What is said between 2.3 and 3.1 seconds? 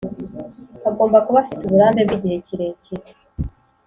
kirekire